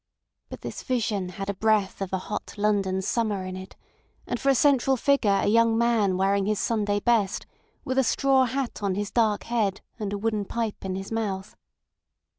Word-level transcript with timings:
But 0.49 0.61
this 0.61 0.81
vision 0.81 1.29
had 1.29 1.47
a 1.47 1.53
breath 1.53 2.01
of 2.01 2.11
a 2.11 2.17
hot 2.17 2.55
London 2.57 3.03
summer 3.03 3.45
in 3.45 3.55
it, 3.55 3.75
and 4.25 4.39
for 4.39 4.49
a 4.49 4.55
central 4.55 4.97
figure 4.97 5.29
a 5.29 5.45
young 5.45 5.77
man 5.77 6.17
wearing 6.17 6.47
his 6.47 6.59
Sunday 6.59 6.99
best, 6.99 7.45
with 7.85 7.99
a 7.99 8.03
straw 8.03 8.45
hat 8.45 8.81
on 8.81 8.95
his 8.95 9.11
dark 9.11 9.43
head 9.43 9.81
and 9.99 10.11
a 10.11 10.17
wooden 10.17 10.45
pipe 10.45 10.83
in 10.83 10.95
his 10.95 11.11
mouth. 11.11 11.55